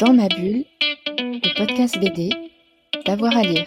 [0.00, 0.64] Dans ma bulle,
[1.18, 2.30] le podcast BD,
[3.04, 3.66] d'avoir à lire.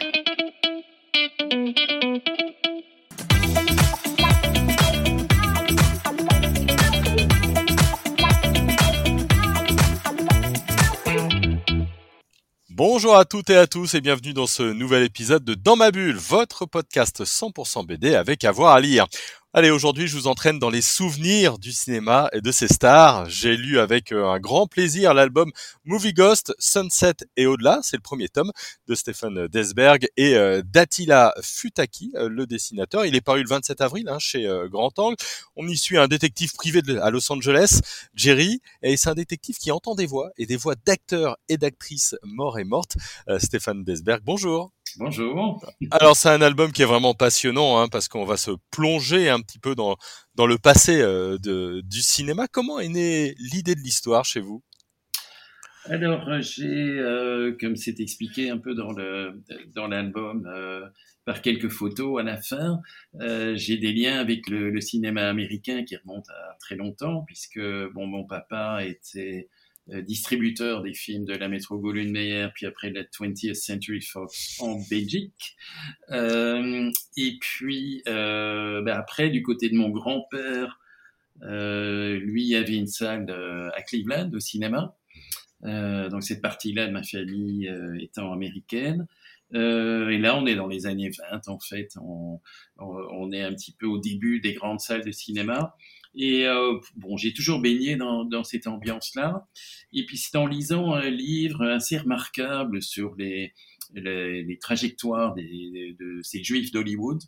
[12.72, 15.92] Bonjour à toutes et à tous et bienvenue dans ce nouvel épisode de Dans ma
[15.92, 19.06] bulle, votre podcast 100% BD avec avoir à lire.
[19.56, 23.30] Allez, aujourd'hui, je vous entraîne dans les souvenirs du cinéma et de ses stars.
[23.30, 25.52] J'ai lu avec euh, un grand plaisir l'album
[25.86, 27.80] Movie Ghost, Sunset et au-delà.
[27.84, 28.52] C'est le premier tome
[28.88, 33.06] de Stephen Desberg et euh, d'Attila Futaki, euh, le dessinateur.
[33.06, 35.18] Il est paru le 27 avril hein, chez Grand Angle.
[35.56, 37.82] On y suit un détective privé à Los Angeles,
[38.16, 42.16] Jerry, et c'est un détective qui entend des voix et des voix d'acteurs et d'actrices
[42.24, 42.98] morts et mortes.
[43.38, 44.72] Stéphane Desberg, bonjour.
[44.98, 45.60] Bonjour.
[45.90, 49.42] Alors c'est un album qui est vraiment passionnant hein, parce qu'on va se plonger un
[49.44, 49.98] petit peu dans
[50.38, 51.38] le passé euh,
[51.84, 52.48] du cinéma.
[52.48, 54.64] Comment est née l'idée de l'histoire chez vous?
[55.86, 60.88] Alors j'ai, euh, comme c'est expliqué un peu dans l'album euh,
[61.26, 62.80] par quelques photos à la fin,
[63.56, 67.60] j'ai des liens avec le, cinéma américain qui remontent à très longtemps puisque
[67.94, 72.90] bon mon papa était euh, distributeur des films de la Metro Goldwyn Mayer, puis après
[72.90, 75.56] la 20th Century Fox en Belgique.
[76.12, 80.80] Euh, et puis euh, ben après, du côté de mon grand-père,
[81.42, 83.30] euh, lui avait une salle
[83.76, 84.96] à Cleveland au cinéma.
[85.66, 89.08] Euh, donc cette partie-là de ma famille étant américaine.
[89.54, 91.90] et là, on est dans les années 20, en fait.
[92.02, 92.40] On,
[92.78, 95.76] on, est un petit peu au début des grandes salles de cinéma.
[96.16, 99.48] Et euh, bon, j'ai toujours baigné dans, dans cette ambiance-là.
[99.94, 103.54] Et puis c'est en lisant un livre assez remarquable sur les,
[103.96, 107.22] les, les trajectoires des, de ces juifs d'Hollywood,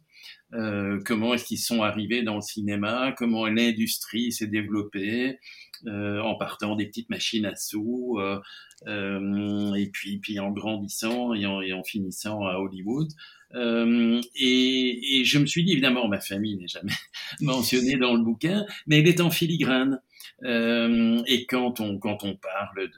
[0.53, 5.39] euh, comment est-ce qu'ils sont arrivés dans le cinéma, comment l'industrie s'est développée,
[5.87, 8.39] euh, en partant des petites machines à sous, euh,
[8.87, 13.09] euh et puis, puis en grandissant et en, et en finissant à Hollywood.
[13.53, 16.93] Euh, et, je me suis dit, évidemment, ma famille n'est jamais
[17.41, 20.01] mentionnée dans le bouquin, mais elle est en filigrane.
[20.43, 22.89] Euh, et quand on, quand on parle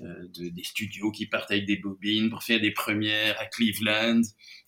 [0.00, 4.22] euh, de, des studios qui partent avec des bobines pour faire des premières à Cleveland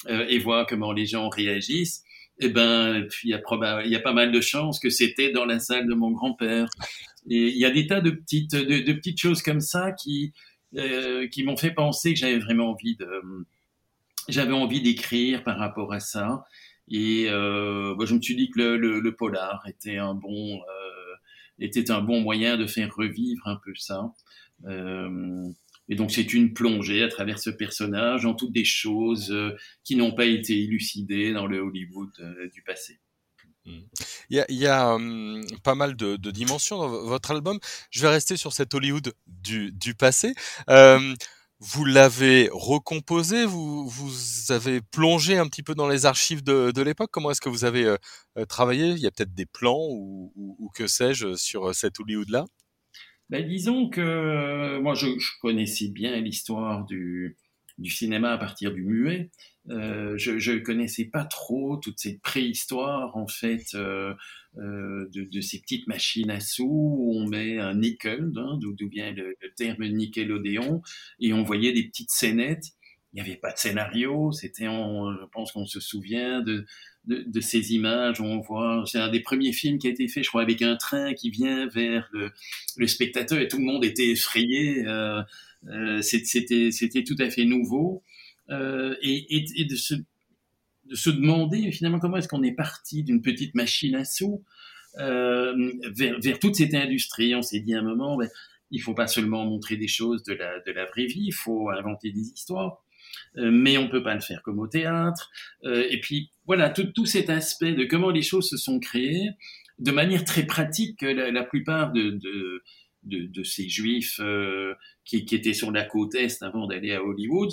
[0.08, 2.02] et voir comment les gens réagissent,
[2.38, 5.58] eh ben, il y, a y a pas mal de chances que c'était dans la
[5.58, 6.68] salle de mon grand-père.
[7.26, 10.32] Il y a des tas de petites, de, petites choses comme ça qui,
[11.32, 13.06] qui m'ont fait penser que j'avais vraiment envie de,
[14.28, 16.44] j'avais envie d'écrire par rapport à ça.
[16.88, 20.56] Et euh, bah, je me suis dit que le, le, le polar était un bon
[20.56, 20.96] euh,
[21.58, 24.12] était un bon moyen de faire revivre un peu ça.
[24.66, 25.48] Euh,
[25.88, 29.96] et donc c'est une plongée à travers ce personnage en toutes des choses euh, qui
[29.96, 33.00] n'ont pas été élucidées dans le Hollywood euh, du passé.
[34.30, 37.58] Il y a, il y a hum, pas mal de, de, dimensions dans votre album.
[37.90, 40.34] Je vais rester sur cet Hollywood du, du passé.
[40.70, 41.14] Euh,
[41.58, 46.82] vous l'avez recomposé, vous, vous avez plongé un petit peu dans les archives de, de
[46.82, 47.10] l'époque?
[47.10, 47.96] Comment est-ce que vous avez euh,
[48.38, 48.90] euh travaillé?
[48.90, 52.44] Il y a peut-être des plans ou, ou, ou que sais-je sur euh, cet Hollywood-là?
[53.30, 57.36] Ben, Disons que moi, je, je connaissais bien l'histoire du,
[57.78, 59.30] du cinéma à partir du muet.
[59.70, 64.14] Euh, je, je connaissais pas trop toute cette préhistoire en fait euh,
[64.58, 68.88] euh, de, de, ces petites machines à sous où on met un nickel, hein, d'où
[68.88, 70.82] vient le, le, terme nickelodeon,
[71.18, 72.72] et on voyait des petites scénettes.
[73.12, 76.66] Il n'y avait pas de scénario, c'était, je pense qu'on se souvient de,
[77.06, 80.06] de, de, ces images où on voit, c'est un des premiers films qui a été
[80.06, 82.30] fait, je crois, avec un train qui vient vers le,
[82.76, 84.86] le spectateur et tout le monde était effrayé.
[84.86, 85.22] Euh,
[85.68, 88.02] euh, c'était tout à fait nouveau
[88.50, 89.94] euh, et, de se
[90.84, 94.44] de se demander finalement comment est-ce qu'on est parti d'une petite machine à sous
[94.98, 97.34] euh, vers, vers toute cette industrie.
[97.34, 98.28] On s'est dit à un moment, ben,
[98.70, 101.70] il faut pas seulement montrer des choses de la, de la vraie vie, il faut
[101.70, 102.84] inventer des histoires.
[103.36, 105.30] Euh, mais on peut pas le faire comme au théâtre.
[105.64, 109.30] Et puis voilà, tout, tout cet aspect de comment les choses se sont créées
[109.80, 111.02] de manière très pratique.
[111.02, 112.18] La, la plupart de,
[113.02, 114.20] de, ces juifs
[115.04, 117.50] qui, étaient sur la côte est avant d'aller à Hollywood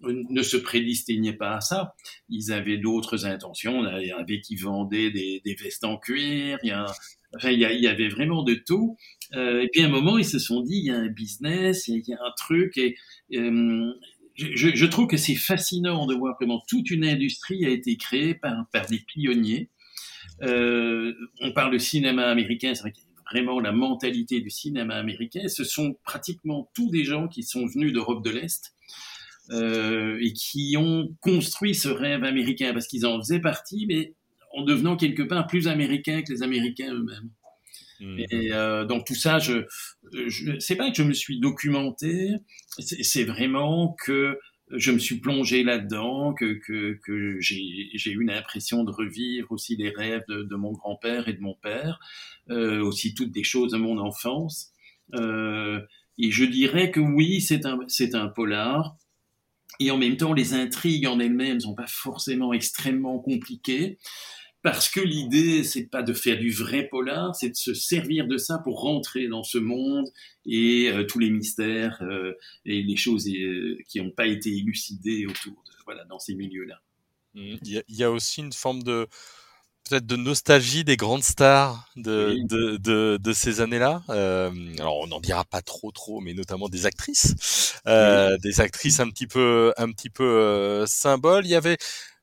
[0.00, 1.94] ne se prédestinaient pas à ça.
[2.28, 3.86] Ils avaient d'autres intentions.
[3.98, 6.58] Il y avait qui vendaient des, vestes en cuir.
[6.62, 6.74] Il y,
[7.36, 8.96] enfin, il, y avait vraiment de tout.
[9.34, 11.88] Euh, et puis à un moment, ils se sont dit, il y a un business,
[11.88, 12.76] il y a, un truc.
[12.76, 12.96] Et
[13.34, 13.92] euh,
[14.36, 18.66] je, trouve que c'est fascinant de voir comment toute une industrie a été créée par,
[18.72, 19.70] par des pionniers.
[20.42, 24.50] Euh, on parle de cinéma américain, c'est vrai qu'il y a vraiment la mentalité du
[24.50, 25.46] cinéma américain.
[25.48, 28.73] Ce sont pratiquement tous des gens qui sont venus d'Europe de l'Est
[29.50, 34.14] euh, et qui ont construit ce rêve américain parce qu'ils en faisaient partie, mais
[34.52, 37.30] en devenant quelque part plus américains que les Américains eux-mêmes.
[38.00, 38.18] Mmh.
[38.18, 39.64] Et euh, donc tout ça, je,
[40.12, 42.30] je c'est pas que je me suis documenté,
[42.78, 44.38] c'est vraiment que
[44.70, 49.76] je me suis plongé là-dedans, que, que, que j'ai eu une impression de revivre aussi
[49.76, 51.98] les rêves de, de mon grand-père et de mon père,
[52.50, 54.72] euh, aussi toutes des choses de mon enfance.
[55.14, 55.80] Euh,
[56.18, 58.96] et je dirais que oui, c'est un, c'est un polar.
[59.80, 63.98] Et en même temps, les intrigues en elles-mêmes sont pas forcément extrêmement compliquées
[64.64, 68.38] parce que l'idée, c'est pas de faire du vrai polar, c'est de se servir de
[68.38, 70.08] ça pour rentrer dans ce monde
[70.46, 72.32] et euh, tous les mystères euh,
[72.64, 76.80] et les choses euh, qui n'ont pas été élucidées autour de voilà dans ces milieux-là.
[77.34, 79.06] Il y, a aussi une forme de
[79.88, 84.02] peut-être de nostalgie des grandes stars de, de, de, de, ces années-là.
[84.08, 87.34] alors on n'en dira pas trop trop, mais notamment des actrices,
[87.86, 91.46] des actrices un petit peu un petit peu symboles.
[91.46, 91.76] Il y avait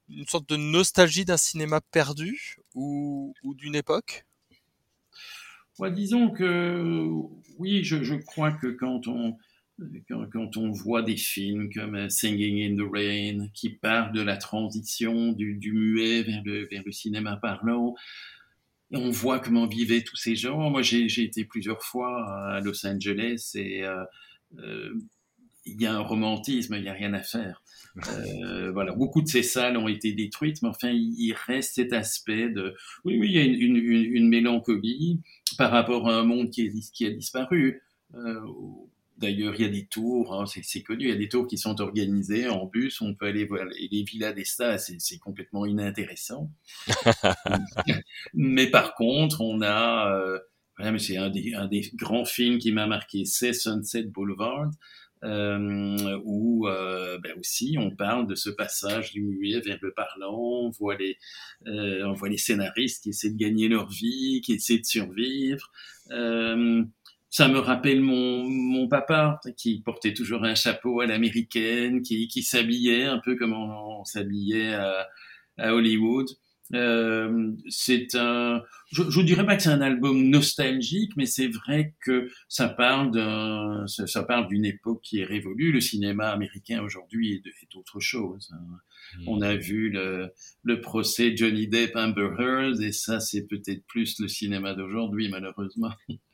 [0.10, 4.26] une sorte de nostalgie d'un cinéma perdu ou, ou d'une époque?
[5.80, 7.08] Ouais, Disons que
[7.58, 9.38] oui, je, je, crois que quand on,
[10.08, 14.38] quand, on voit des films comme euh, Singing in the Rain qui parlent de la
[14.38, 17.96] transition du, du muet vers le, vers le cinéma parlant,
[18.94, 20.70] on voit comment vivaient tous ces gens.
[20.70, 24.04] Moi, j'ai été plusieurs fois à Los Angeles et euh,
[24.60, 24.94] euh,
[25.66, 27.62] il y a un romantisme, il n'y a rien à faire.
[28.08, 32.48] Euh, voilà, beaucoup de ces salles ont été détruites, mais enfin, il reste cet aspect
[32.48, 32.74] de,
[33.04, 35.20] oui, oui, il y a une, une, une mélancolie
[35.58, 37.82] par rapport à un monde qui, est, qui a disparu.
[38.16, 38.40] Euh,
[39.22, 41.58] D'ailleurs, il y a des tours, hein, c'est connu, il y a des tours qui
[41.58, 46.52] sont organisés en bus, on peut aller voir les villas des c'est complètement inintéressant.
[48.34, 50.40] mais par contre, on a, euh,
[50.76, 54.72] voilà, mais c'est un des, un des grands films qui m'a marqué, c'est Sunset Boulevard,
[55.24, 60.36] euh, où euh, ben aussi on parle de ce passage du muet vers le parlant,
[60.36, 61.16] on voit les,
[61.68, 65.72] euh, on voit les scénaristes qui essaient de gagner leur vie, qui essaient de survivre.
[67.32, 72.44] Ça me rappelle mon, mon papa qui portait toujours un chapeau à l'américaine, qui, qui
[72.44, 75.08] s'habillait un peu comme on, s'habillait à,
[75.58, 76.28] à Hollywood.
[76.74, 78.62] Euh, c'est un,
[78.92, 83.12] je, je dirais pas que c'est un album nostalgique, mais c'est vrai que ça parle
[83.12, 85.72] d'un, ça, parle d'une époque qui est révolue.
[85.72, 88.54] Le cinéma américain aujourd'hui est, est, autre chose.
[88.54, 88.78] Hein.
[89.18, 89.28] Hmm.
[89.28, 90.30] On a vu le,
[90.64, 95.92] le procès Johnny Depp Amber Heard et ça c'est peut-être plus le cinéma d'aujourd'hui malheureusement.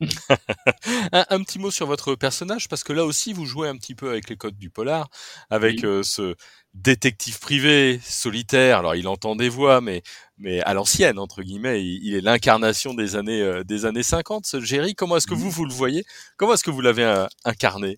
[1.12, 3.94] un, un, petit mot sur votre personnage parce que là aussi vous jouez un petit
[3.94, 5.08] peu avec les codes du polar,
[5.50, 5.86] avec oui.
[5.86, 6.34] euh, ce
[6.74, 8.78] détective privé solitaire.
[8.78, 10.02] Alors il entend des voix, mais
[10.38, 14.46] mais à l'ancienne entre guillemets, il, il est l'incarnation des années euh, des années 50.
[14.46, 16.04] Ce Jerry, comment est-ce que vous vous le voyez?
[16.36, 17.96] Comment est-ce que vous l'avez euh, incarné?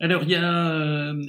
[0.00, 1.22] Alors il y a euh,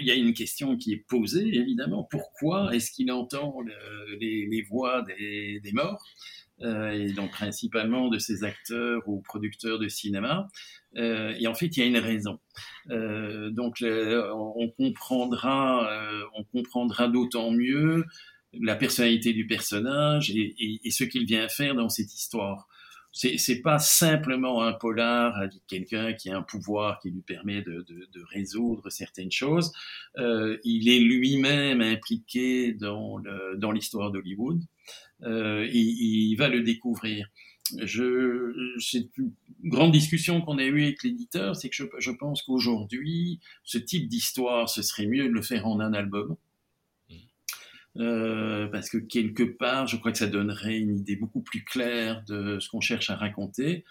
[0.00, 2.06] il y a une question qui est posée, évidemment.
[2.10, 6.02] Pourquoi est-ce qu'il entend le, les, voix des, morts
[6.62, 10.48] euh, et donc principalement de ces acteurs ou producteurs de cinéma
[10.96, 12.40] euh, Et en fait, il y a une raison.
[12.90, 15.88] Euh, donc, on comprendra,
[16.34, 18.04] on comprendra d'autant mieux
[18.54, 22.66] la personnalité du personnage et ce qu'il vient faire dans cette histoire
[23.18, 27.84] c'est pas simplement un polar avec quelqu'un qui a un pouvoir qui lui permet de,
[27.88, 29.72] de, de résoudre certaines choses.
[30.18, 33.20] Euh, il est lui-même impliqué dans
[33.72, 34.62] l'histoire dans d'Hollywood.
[35.22, 37.28] Euh, et il va le découvrir.
[37.82, 39.32] Je, c'est une
[39.64, 44.08] grande discussion qu'on a eue avec l'éditeur, c'est que je, je pense qu'aujourd'hui, ce type
[44.08, 46.36] d'histoire, ce serait mieux de le faire en un album.
[47.98, 52.22] Euh, parce que quelque part, je crois que ça donnerait une idée beaucoup plus claire
[52.28, 53.84] de ce qu'on cherche à raconter.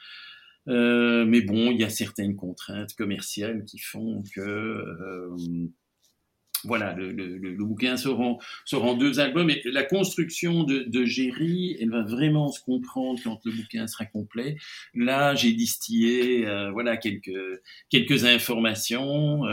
[0.69, 5.35] Euh, mais bon, il y a certaines contraintes commerciales qui font que euh,
[6.63, 9.49] voilà, le, bouquin sera en, sera en deux albums.
[9.49, 14.05] Et la construction de, de Géry, elle va vraiment se comprendre quand le bouquin sera
[14.05, 14.57] complet.
[14.93, 19.43] Là, j'ai distillé voilà quelques quelques informations.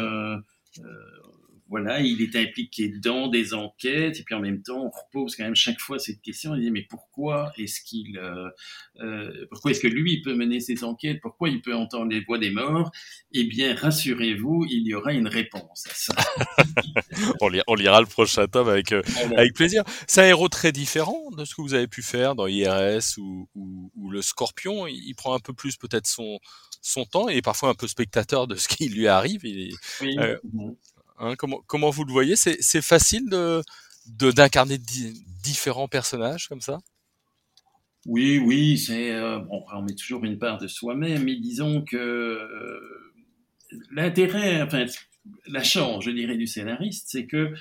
[1.68, 5.44] Voilà, il est impliqué dans des enquêtes, et puis en même temps, on repose quand
[5.44, 8.50] même chaque fois cette question, il dit, mais pourquoi est-ce qu'il, euh,
[9.00, 12.38] euh, pourquoi est-ce que lui peut mener ces enquêtes, pourquoi il peut entendre les voix
[12.38, 12.92] des morts?
[13.32, 16.14] Eh bien, rassurez-vous, il y aura une réponse à ça.
[17.40, 19.40] on, lira, on, lira, le prochain tome avec, euh, voilà.
[19.40, 19.84] avec plaisir.
[20.06, 23.48] C'est un héros très différent de ce que vous avez pu faire dans IRS ou,
[23.54, 24.86] ou, ou le Scorpion.
[24.86, 26.38] Il, il prend un peu plus peut-être son,
[26.84, 29.40] son temps et parfois un peu spectateur de ce qui lui arrive.
[29.44, 30.16] Il est, oui.
[30.18, 30.36] euh,
[31.18, 32.36] Hein, comment, vous le voyez?
[32.36, 33.62] C'est facile de
[34.06, 36.80] d'incarner di différents personnages comme ça?
[38.06, 41.96] Oui, oui, c'est euh, bon, on met toujours une part de soi-même, mais disons que
[41.96, 42.80] euh,
[43.90, 44.84] l'intérêt, enfin
[45.46, 47.54] la chance, je dirais, du scénariste, c'est que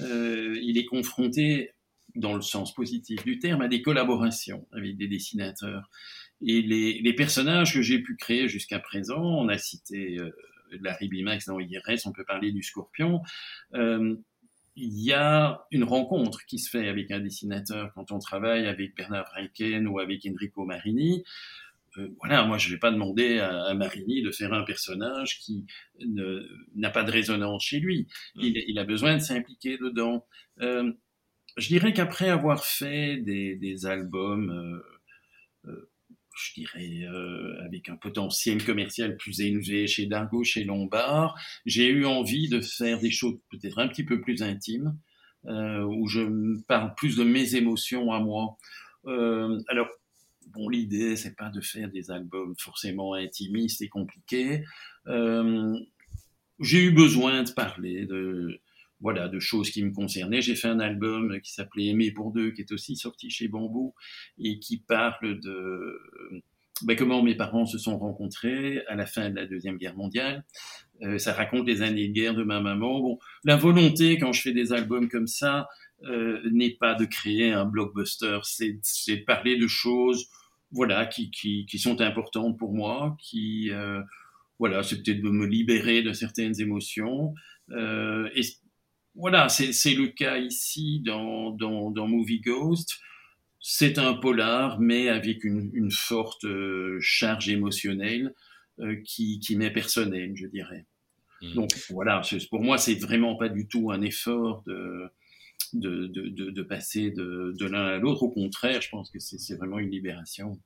[0.00, 1.72] euh, il est confronté,
[2.14, 5.90] dans le sens positif du terme, à des collaborations avec des dessinateurs.
[6.44, 10.18] Et les personnages que j'ai pu créer jusqu'à présent, on a cité
[10.72, 13.20] euh, Larry Bimax dans IRS, on peut parler du Scorpion.
[13.74, 14.16] Euh,
[14.76, 18.96] il y a une rencontre qui se fait avec un dessinateur quand on travaille avec
[18.96, 21.24] Bernard Rankin ou avec Enrico Marini.
[21.98, 25.66] Euh, voilà, moi je vais pas demander à, à, Marini de faire un personnage qui
[26.76, 28.06] n'a pas de résonance chez lui.
[28.36, 28.40] Mm.
[28.40, 30.24] Il, il a besoin de s'impliquer dedans.
[30.60, 30.92] Euh,
[31.56, 34.80] je dirais qu'après avoir fait des, des albums,
[36.36, 42.06] je dirais euh, avec un potentiel commercial plus élevé chez Dargo, chez Lombard, j'ai eu
[42.06, 44.96] envie de faire des choses peut-être un petit peu plus intimes,
[45.44, 48.58] où je parle plus de mes émotions à moi.
[49.06, 49.88] alors
[50.52, 54.64] bon, l'idée, c'est pas de faire des albums forcément intimistes et compliqués.
[55.06, 55.78] Euh,
[56.60, 58.60] j'ai eu besoin de parler de,
[59.00, 60.42] voilà, de choses qui me concernaient.
[60.42, 63.94] J'ai fait un album qui s'appelait Aimer pour deux, qui est aussi sorti chez Bambou
[64.38, 65.98] et qui parle de
[66.82, 70.44] ben, comment mes parents se sont rencontrés à la fin de la Deuxième Guerre mondiale.
[71.02, 73.00] Euh, ça raconte les années de guerre de ma maman.
[73.00, 75.68] Bon, la volonté, quand je fais des albums comme ça,
[76.04, 80.28] euh, n'est pas de créer un blockbuster, c'est parler de choses
[80.72, 84.00] voilà, qui, qui, qui, sont importantes pour moi, qui, euh,
[84.58, 87.34] voilà, c'est peut-être de me libérer de certaines émotions.
[87.72, 88.30] Euh,
[89.14, 92.98] voilà, c'est le cas ici dans, dans, dans Movie Ghost.
[93.60, 98.34] C'est un polar, mais avec une, une forte euh, charge émotionnelle
[98.78, 100.86] euh, qui, qui m'est personnelle, je dirais.
[101.42, 101.54] Mmh.
[101.54, 105.10] Donc voilà, pour moi, c'est vraiment pas du tout un effort de,
[105.74, 108.22] de, de, de, passer de, de l'un à l'autre.
[108.22, 110.58] Au contraire, je pense que c'est vraiment une libération.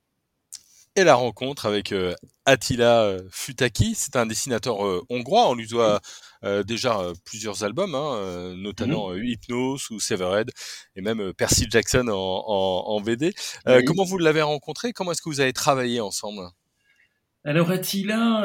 [0.97, 5.49] Et la rencontre avec euh, Attila euh, Futaki, c'est un dessinateur euh, hongrois.
[5.49, 5.99] On lui doit
[6.45, 10.51] euh, déjà plusieurs albums, hein, notamment mmh Hypnose ou Severed,
[10.95, 13.33] et même Percy Jackson en, en, en VD.
[13.65, 13.83] Oui.
[13.83, 14.93] Comment vous l'avez rencontré?
[14.93, 16.43] Comment est-ce que vous avez travaillé ensemble?
[17.43, 18.43] Alors Attila,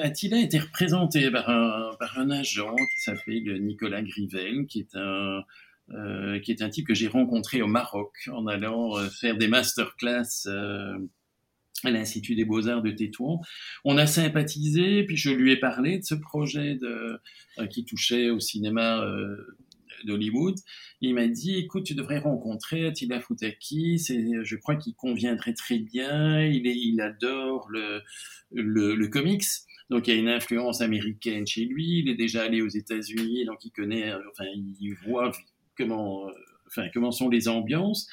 [0.00, 5.42] Attila était représenté par un, par un agent qui s'appelait Nicolas Grivel, qui est un,
[6.40, 10.46] qui est un type que j'ai rencontré au Maroc en allant faire des masterclass
[11.84, 13.40] à l'Institut des Beaux-Arts de Tétouan.
[13.84, 17.18] On a sympathisé, puis je lui ai parlé de ce projet de,
[17.58, 19.36] euh, qui touchait au cinéma euh,
[20.04, 20.56] d'Hollywood.
[21.00, 26.44] Il m'a dit, écoute, tu devrais rencontrer Attila Futaki, je crois qu'il conviendrait très bien,
[26.44, 28.00] il, est, il adore le,
[28.52, 29.44] le, le comics.
[29.90, 31.98] Donc il y a une influence américaine chez lui.
[31.98, 35.32] Il est déjà allé aux États-Unis, donc il connaît, enfin il voit
[35.76, 36.30] comment,
[36.68, 38.08] enfin, comment sont les ambiances.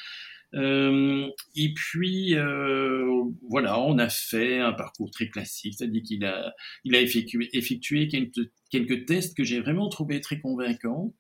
[0.54, 6.54] Euh, et puis euh, voilà, on a fait un parcours très classique, c'est-à-dire qu'il a,
[6.86, 11.14] il a effectué, effectué quelques, tests que j'ai vraiment trouvé très convaincants.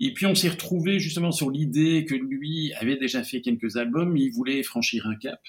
[0.00, 4.16] Et puis on s'est retrouvé justement sur l'idée que lui avait déjà fait quelques albums,
[4.16, 5.40] il voulait franchir un cap.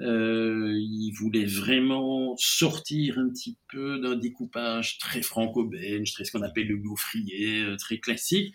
[0.00, 6.42] Euh, il voulait vraiment sortir un petit peu d'un découpage très franco-belge, très ce qu'on
[6.42, 8.54] appelle le gaufrier, euh, très classique,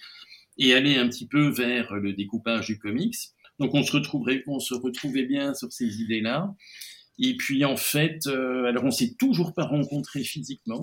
[0.57, 3.15] et aller un petit peu vers le découpage du comics.
[3.61, 6.53] Donc on se retrouverait, on se retrouvait bien sur ces idées-là.
[7.19, 10.81] Et puis en fait, euh, alors on s'est toujours pas rencontrés physiquement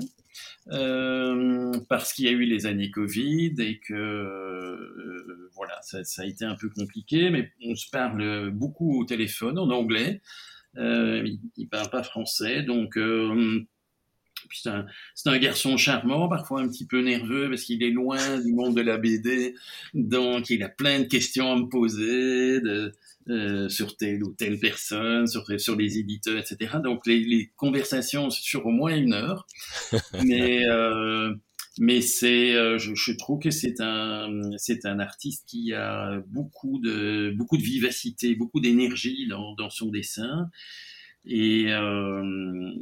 [0.70, 6.22] euh, parce qu'il y a eu les années Covid et que euh, voilà, ça, ça,
[6.22, 7.30] a été un peu compliqué.
[7.30, 10.22] Mais on se parle beaucoup au téléphone en anglais.
[10.76, 12.96] Euh, il, il parle pas français, donc
[14.66, 14.82] euh,
[15.14, 18.52] c'est un, un, garçon charmant, parfois un petit peu nerveux parce qu'il est loin du
[18.52, 19.54] monde de la BD,
[19.94, 22.92] donc il a plein de questions à me poser de,
[23.28, 26.76] euh, sur telle ou telle personne, sur, sur les éditeurs, etc.
[26.82, 29.46] Donc les, les conversations sur au moins une heure,
[30.24, 31.34] mais euh,
[31.80, 36.78] mais c'est, euh, je, je, trouve que c'est un c'est un artiste qui a beaucoup
[36.80, 40.50] de beaucoup de vivacité, beaucoup d'énergie dans, dans son dessin.
[41.24, 42.72] Et euh,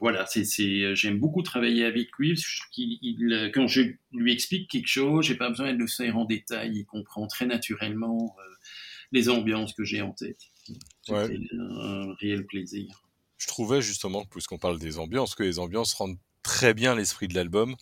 [0.00, 2.40] voilà, c'est, c'est, j'aime beaucoup travailler avec lui.
[2.76, 6.72] il, quand je lui explique quelque chose, j'ai pas besoin de le faire en détail.
[6.74, 8.54] Il comprend très naturellement euh,
[9.12, 10.40] les ambiances que j'ai en tête.
[11.02, 11.38] C'était ouais.
[11.58, 13.02] un réel plaisir.
[13.38, 17.34] Je trouvais justement, puisqu'on parle des ambiances, que les ambiances rendent très bien l'esprit de
[17.34, 17.74] l'album,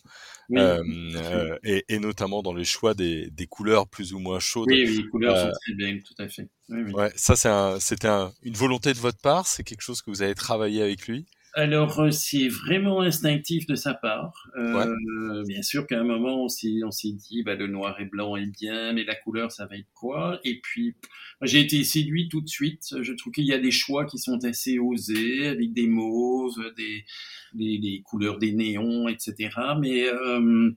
[0.49, 0.83] oui, euh,
[1.15, 4.67] euh, et, et, notamment dans les choix des, des, couleurs plus ou moins chaudes.
[4.69, 6.49] Oui, oui les couleurs sont très belles, tout à fait.
[6.69, 6.91] Oui.
[6.91, 10.09] Ouais, ça, c'est un, c'était un, une volonté de votre part, c'est quelque chose que
[10.09, 11.27] vous avez travaillé avec lui?
[11.55, 14.49] Alors, euh, c'est vraiment instinctif de sa part.
[14.57, 15.43] Euh, ouais.
[15.47, 18.35] Bien sûr qu'à un moment, on s'est, on s'est dit, bah, le noir et blanc
[18.35, 20.37] est bien, mais la couleur, ça va être quoi?
[20.43, 20.95] Et puis,
[21.41, 22.93] j'ai été séduit tout de suite.
[23.01, 27.05] Je trouve qu'il y a des choix qui sont assez osés, avec des mauves, des,
[27.53, 29.49] des, des couleurs des néons, etc.
[29.79, 30.71] Mais euh,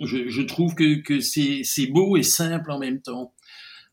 [0.00, 3.32] je, je, trouve que, que c'est, c'est beau et simple en même temps.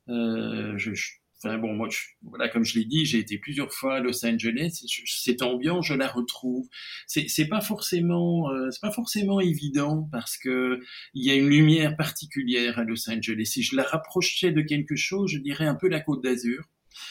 [0.10, 1.90] Euh, je, je enfin bon, moi,
[2.24, 4.84] voilà, comme je l'ai dit, j'ai été plusieurs fois à Los Angeles.
[5.06, 6.68] Cette ambiance, je la retrouve.
[7.08, 10.80] C'est, c'est pas forcément, euh, c'est pas forcément évident parce que
[11.14, 13.46] il y a une lumière particulière à Los Angeles.
[13.46, 16.64] Si je la rapprochais de quelque chose, je dirais un peu la Côte d'Azur.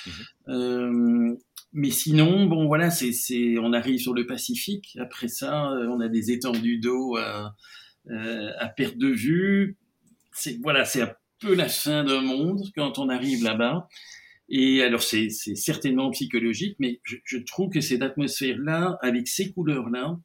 [0.06, 0.12] Mhm.
[0.48, 1.36] Euh,
[1.72, 4.96] mais sinon, bon, voilà, c'est, c'est, on arrive sur le Pacifique.
[5.00, 7.54] Après ça, euh, on a des étendues d'eau à,
[8.10, 9.76] euh, à perte de vue.
[10.32, 13.88] C'est, voilà, c'est un peu la fin d'un monde quand on arrive là-bas.
[14.50, 20.18] Et alors, c'est, certainement psychologique, mais je, je trouve que cette atmosphère-là, avec ces couleurs-là,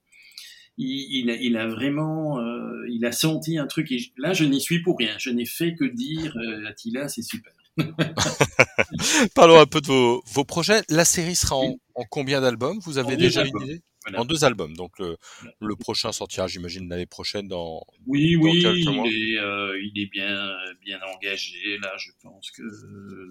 [0.78, 3.92] il, il, a, il, a, vraiment, euh, il a senti un truc.
[3.92, 5.16] Et là, je n'y suis pour rien.
[5.20, 7.54] Je n'ai fait que dire, euh, Attila, c'est super.
[9.36, 10.82] Parlons un peu de vos, vos, projets.
[10.90, 12.80] La série sera en, en combien d'albums?
[12.84, 13.82] Vous avez déjà une idée?
[14.06, 14.22] Voilà.
[14.22, 14.76] En deux albums.
[14.76, 15.18] Donc le,
[15.60, 17.84] le prochain sortira, j'imagine, l'année prochaine dans.
[18.06, 21.78] Oui, dans oui, il est, euh, il est bien, bien engagé.
[21.82, 22.64] Là, je pense que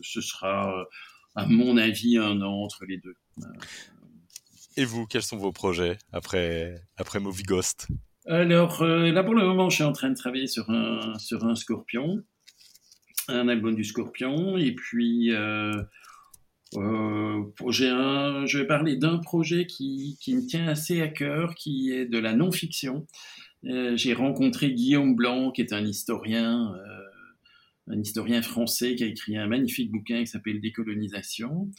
[0.03, 0.87] ce sera,
[1.35, 3.15] à mon avis, un an entre les deux.
[4.77, 7.89] Et vous, quels sont vos projets après, après Movie Ghost?
[8.27, 11.45] Alors, euh, là, pour le moment, je suis en train de travailler sur un, sur
[11.45, 12.25] un scorpion
[13.29, 14.57] un album du Scorpion.
[14.57, 15.83] Et puis, euh,
[16.77, 17.43] euh,
[17.91, 22.07] un, je vais parler d'un projet qui, qui, me tient assez à cœur, qui est
[22.07, 23.07] de la non-fiction.
[23.67, 29.07] Euh, J'ai rencontré Guillaume Blanc, qui est un historien, euh, un historien français qui a
[29.07, 31.71] écrit un magnifique bouquin qui s'appelle Décolonisation.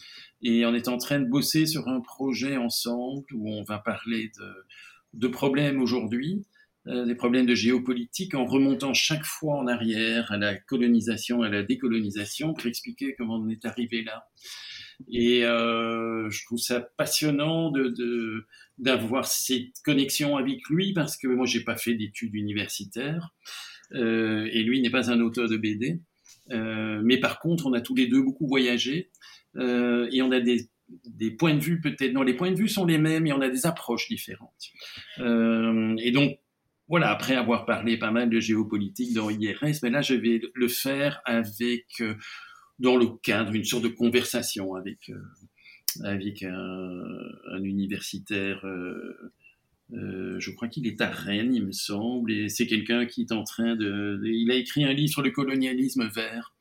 [0.41, 4.31] Et on est en train de bosser sur un projet ensemble où on va parler
[4.37, 4.65] de,
[5.13, 6.45] de problèmes aujourd'hui
[6.87, 11.49] euh, des problèmes de géopolitique en remontant chaque fois en arrière à la colonisation, à
[11.49, 14.27] la décolonisation, pour expliquer comment on est arrivé là.
[15.09, 18.45] Et euh, je trouve ça passionnant de
[18.77, 23.29] d'avoir cette connexion avec lui parce que moi j'ai pas fait d'études universitaires
[23.93, 26.01] euh, et lui n'est pas un auteur de BD.
[26.51, 29.11] Euh, mais par contre, on a tous les deux beaucoup voyagé
[29.57, 30.69] et on a des
[31.05, 33.41] des points de vue peut-être non les points de vue sont les mêmes mais on
[33.41, 34.69] a des approches différentes
[35.17, 36.37] et donc
[36.87, 40.67] voilà, après avoir parlé pas mal de géopolitique dans IRS, mais là je vais le
[40.67, 42.03] faire avec,
[42.79, 45.21] dans le cadre d'une sorte de conversation avec euh,
[46.03, 47.01] avec un,
[47.51, 48.65] un universitaire.
[48.65, 49.31] Euh,
[49.93, 53.31] euh, je crois qu'il est à Rennes, il me semble, et c'est quelqu'un qui est
[53.31, 54.19] en train de.
[54.25, 56.53] Il a écrit un livre sur le colonialisme vert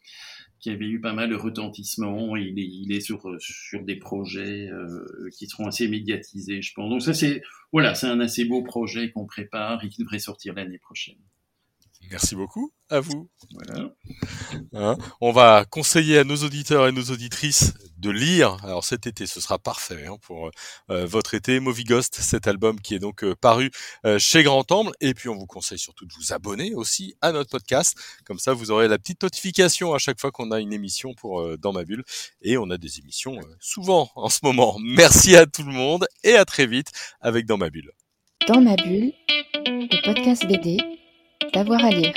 [0.61, 2.37] qui avait eu pas mal de retentissement.
[2.37, 6.91] Il est, il est sur, sur des projets euh, qui seront assez médiatisés, je pense.
[6.91, 10.55] Donc ça, c'est voilà, c'est un assez beau projet qu'on prépare et qui devrait sortir
[10.55, 11.19] l'année prochaine.
[12.11, 13.29] Merci beaucoup à vous.
[13.51, 13.91] Voilà.
[14.75, 18.59] Hein on va conseiller à nos auditeurs et nos auditrices de lire.
[18.63, 20.51] Alors cet été, ce sera parfait hein, pour
[20.91, 21.61] euh, votre été.
[21.61, 23.71] Movie Ghost, cet album qui est donc euh, paru
[24.05, 24.93] euh, chez Grand Amble.
[25.01, 27.97] Et puis on vous conseille surtout de vous abonner aussi à notre podcast.
[28.25, 31.41] Comme ça, vous aurez la petite notification à chaque fois qu'on a une émission pour
[31.41, 32.05] euh, Dans ma bulle.
[32.43, 34.77] Et on a des émissions euh, souvent en ce moment.
[34.81, 36.91] Merci à tout le monde et à très vite
[37.21, 37.91] avec Dans ma bulle.
[38.47, 39.13] Dans ma bulle,
[39.65, 40.77] le podcast BD,
[41.53, 42.15] d'avoir à lire.